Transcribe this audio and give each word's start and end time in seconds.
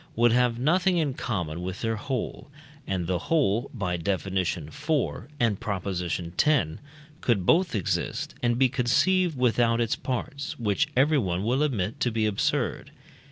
would 0.15 0.31
have 0.31 0.57
nothing 0.57 0.97
in 0.97 1.13
common 1.13 1.61
with 1.61 1.81
their 1.83 1.95
whole, 1.97 2.49
and 2.87 3.05
the 3.05 3.19
whole 3.29 3.69
(by 3.71 3.97
Def. 3.97 4.25
iv. 4.25 4.57
and 5.39 5.59
Prop. 5.59 5.85
x.) 5.87 6.01
could 7.21 7.45
both 7.45 7.75
exist 7.75 8.33
and 8.41 8.57
be 8.57 8.67
conceived 8.67 9.37
without 9.37 9.79
its 9.79 9.95
parts, 9.95 10.57
which 10.57 10.87
everyone 10.97 11.43
will 11.43 11.61
admit 11.61 11.99
to 11.99 12.09
be 12.09 12.25
absurd. 12.25 12.89